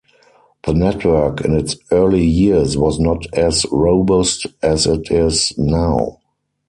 The 0.63 0.73
network 0.73 1.41
in 1.45 1.55
its 1.55 1.77
early 1.91 2.25
years 2.25 2.75
was 2.75 2.97
not 2.99 3.27
as 3.35 3.67
robust 3.71 4.47
as 4.63 4.87
it 4.87 5.11
is 5.11 5.53
now. 5.59 6.17